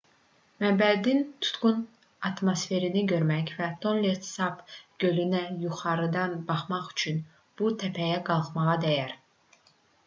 [0.61, 1.83] məbədin tutqun
[2.29, 4.65] atmosferini görmək və tonle sap
[5.05, 7.23] gölünə yuxarıdan baxmaq üçün
[7.61, 9.17] bu təpəyə qalxmağa dəyər